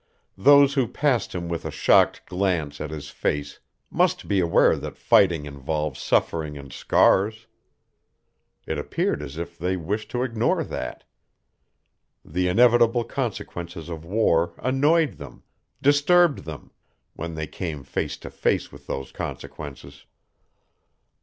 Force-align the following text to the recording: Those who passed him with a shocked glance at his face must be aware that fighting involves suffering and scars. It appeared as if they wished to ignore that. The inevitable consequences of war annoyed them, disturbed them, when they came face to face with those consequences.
Those 0.39 0.73
who 0.73 0.87
passed 0.87 1.35
him 1.35 1.47
with 1.47 1.63
a 1.63 1.69
shocked 1.69 2.25
glance 2.25 2.81
at 2.81 2.89
his 2.89 3.11
face 3.11 3.59
must 3.91 4.27
be 4.27 4.39
aware 4.39 4.75
that 4.75 4.97
fighting 4.97 5.45
involves 5.45 6.01
suffering 6.01 6.57
and 6.57 6.73
scars. 6.73 7.45
It 8.65 8.79
appeared 8.79 9.21
as 9.21 9.37
if 9.37 9.59
they 9.59 9.77
wished 9.77 10.09
to 10.09 10.23
ignore 10.23 10.63
that. 10.63 11.03
The 12.25 12.47
inevitable 12.47 13.03
consequences 13.03 13.89
of 13.89 14.03
war 14.03 14.55
annoyed 14.57 15.17
them, 15.19 15.43
disturbed 15.83 16.45
them, 16.45 16.71
when 17.13 17.35
they 17.35 17.45
came 17.45 17.83
face 17.83 18.17
to 18.25 18.31
face 18.31 18.71
with 18.71 18.87
those 18.87 19.11
consequences. 19.11 20.07